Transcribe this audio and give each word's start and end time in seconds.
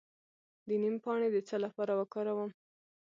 د 0.67 0.69
نیم 0.81 0.95
پاڼې 1.03 1.27
د 1.31 1.37
څه 1.47 1.55
لپاره 1.65 1.91
وکاروم؟ 1.99 2.51